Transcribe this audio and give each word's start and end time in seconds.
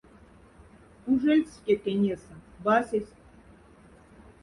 Ужяльдсть 1.09 1.57
фкя-фкянь 1.57 2.09
эса, 2.13 2.33
басясть. 2.63 3.19